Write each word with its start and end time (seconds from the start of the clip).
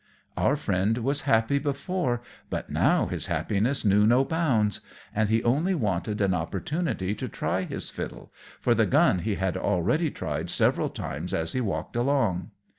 Our 0.35 0.55
friend 0.55 0.97
was 0.97 1.21
happy 1.29 1.59
before, 1.59 2.23
but 2.49 2.71
now 2.71 3.05
his 3.05 3.27
happiness 3.27 3.85
knew 3.85 4.07
no 4.07 4.25
bounds; 4.25 4.81
and 5.13 5.29
he 5.29 5.43
only 5.43 5.75
wanted 5.75 6.21
an 6.21 6.33
opportunity 6.33 7.13
to 7.13 7.29
try 7.29 7.61
his 7.65 7.91
fiddle, 7.91 8.33
for 8.59 8.73
the 8.73 8.87
gun 8.87 9.19
he 9.19 9.35
had 9.35 9.55
already 9.55 10.09
tried 10.09 10.49
several 10.49 10.89
times 10.89 11.35
as 11.35 11.53
he 11.53 11.61
walked 11.61 11.95
along. 11.95 12.49